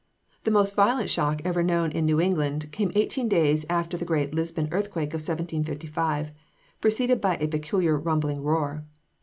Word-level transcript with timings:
The 0.45 0.49
most 0.49 0.73
violent 0.73 1.11
shock 1.11 1.43
ever 1.45 1.61
known 1.61 1.91
in 1.91 2.07
New 2.07 2.19
England 2.19 2.71
came 2.71 2.91
eighteen 2.95 3.29
days 3.29 3.67
after 3.69 3.97
the 3.97 4.03
great 4.03 4.33
Lisbon 4.33 4.67
earthquake 4.71 5.09
of 5.09 5.21
1755, 5.21 6.31
preceded 6.81 7.21
by 7.21 7.35
a 7.37 7.47
peculiar, 7.47 7.99
rumbling 7.99 8.41
roar. 8.41 8.83